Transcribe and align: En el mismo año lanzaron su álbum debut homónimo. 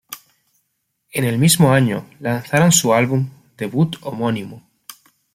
En 1.13 1.25
el 1.25 1.37
mismo 1.37 1.71
año 1.73 2.07
lanzaron 2.19 2.71
su 2.71 2.91
álbum 2.91 3.29
debut 3.55 3.97
homónimo. 4.01 4.63